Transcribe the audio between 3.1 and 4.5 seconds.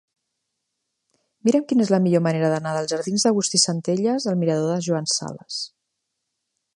d'Agustí Centelles al